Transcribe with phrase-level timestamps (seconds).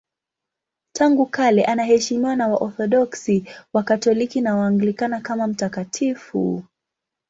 [0.95, 6.63] Tangu kale anaheshimiwa na Waorthodoksi, Wakatoliki na Waanglikana kama mtakatifu.